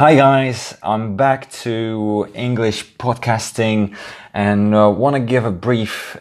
[0.00, 3.94] Hi guys, I'm back to English podcasting
[4.32, 6.16] and uh, want to give a brief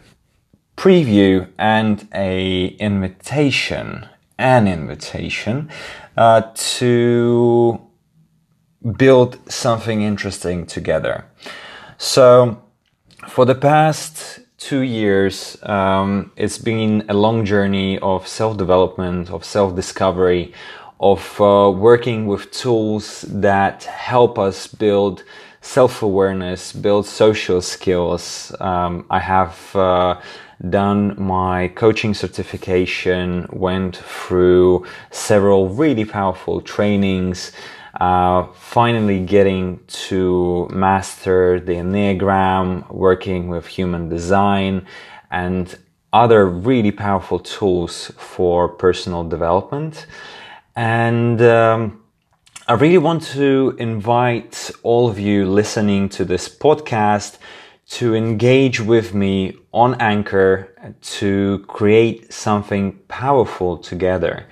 [0.76, 4.06] preview and a invitation,
[4.38, 5.70] an invitation
[6.18, 7.80] uh, to
[8.98, 11.24] build something interesting together.
[11.98, 12.62] So,
[13.30, 19.46] for the past two years, um, it's been a long journey of self development, of
[19.46, 20.54] self discovery,
[21.00, 25.24] of uh, working with tools that help us build
[25.62, 28.54] self awareness, build social skills.
[28.60, 30.20] Um, I have uh,
[30.70, 37.52] done my coaching certification, went through several really powerful trainings.
[38.00, 44.86] Uh, finally getting to master the Enneagram, working with human design,
[45.32, 45.78] and
[46.14, 50.06] other really powerful tools for personal development.
[50.76, 52.04] And um,
[52.68, 57.38] I really want to invite all of you listening to this podcast
[57.90, 64.46] to engage with me on Anchor to create something powerful together.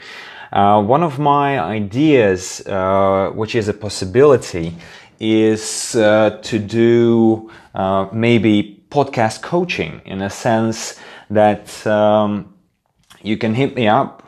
[0.52, 4.76] Uh, one of my ideas, uh, which is a possibility,
[5.20, 12.54] is uh, to do uh, maybe podcast coaching in a sense that um,
[13.22, 14.24] you can hit me up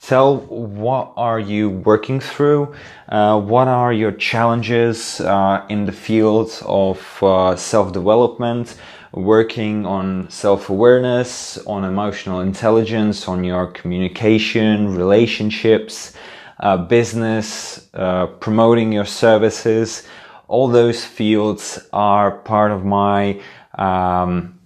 [0.00, 2.74] tell what are you working through?
[3.08, 8.76] Uh, what are your challenges uh, in the field of uh, self-development?
[9.12, 16.14] Working on self-awareness on emotional intelligence on your communication relationships
[16.60, 20.06] uh, business uh, promoting your services.
[20.48, 23.40] All those fields are part of my
[23.76, 24.58] um,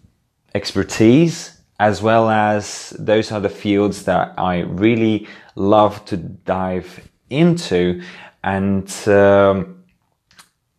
[0.54, 8.02] expertise as well as those are the fields that I really love to dive into.
[8.44, 9.82] And um,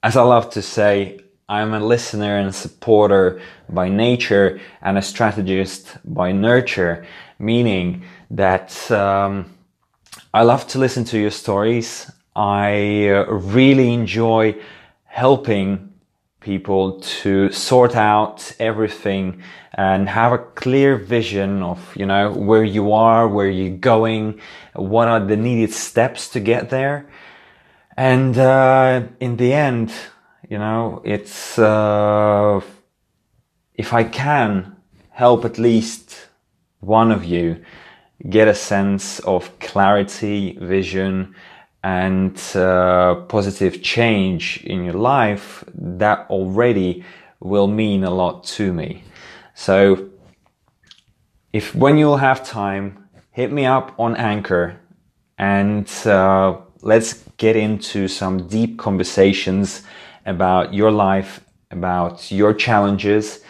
[0.04, 5.98] as I love to say, I'm a listener and supporter by nature and a strategist
[6.06, 7.04] by nurture,
[7.40, 9.58] meaning that um,
[10.36, 12.12] I love to listen to your stories.
[12.36, 14.56] I uh, really enjoy
[15.06, 15.91] helping
[16.42, 19.42] people to sort out everything
[19.74, 24.42] and have a clear vision of you know where you are where you're going
[24.76, 27.08] what are the needed steps to get there.
[27.96, 29.94] And uh, in the end
[30.50, 32.60] you know it's uh,
[33.76, 34.76] if i can
[35.12, 36.28] help at least
[36.80, 37.64] one of you
[38.30, 41.36] get a sense of clarity vision
[41.84, 47.04] and uh, positive change in your life, that already
[47.40, 49.04] will mean a lot to me.
[49.56, 50.10] So,
[51.52, 54.80] if when you'll have time, hit me up on Anchor
[55.38, 59.84] and uh, let's get into some deep conversations
[60.26, 61.42] about your life,
[61.72, 63.42] about your challenges,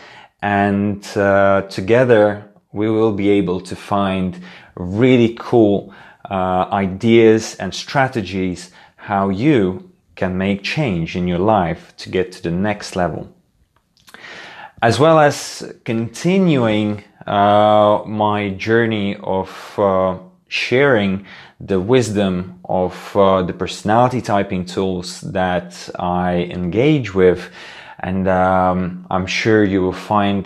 [0.42, 4.40] and uh, together we will be able to find
[4.76, 5.94] really cool
[6.30, 9.91] uh, ideas and strategies how you
[10.22, 13.24] can make change in your life to get to the next level.
[14.82, 15.40] As well as
[15.84, 19.50] continuing uh, my journey of
[19.80, 20.18] uh,
[20.48, 21.26] sharing
[21.60, 27.42] the wisdom of uh, the personality typing tools that I engage with.
[28.00, 30.46] And um, I'm sure you will find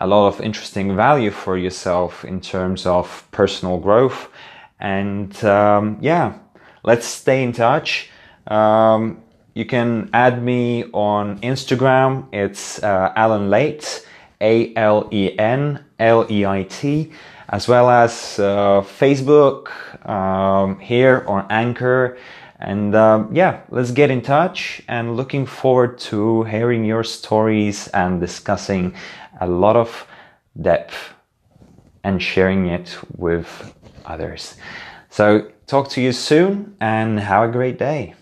[0.00, 4.28] a lot of interesting value for yourself in terms of personal growth
[4.80, 6.34] and um, yeah,
[6.82, 8.10] let's stay in touch.
[8.46, 9.22] Um,
[9.54, 12.26] you can add me on Instagram.
[12.32, 14.04] It's uh, Alen Leit,
[14.40, 17.12] A L E N L E I T,
[17.48, 19.70] as well as uh, Facebook
[20.08, 22.18] um, here on Anchor.
[22.58, 28.20] And um, yeah, let's get in touch and looking forward to hearing your stories and
[28.20, 28.94] discussing
[29.40, 30.06] a lot of
[30.60, 31.14] depth
[32.02, 33.74] and sharing it with
[34.04, 34.56] others.
[35.10, 38.14] So, talk to you soon and have a great day.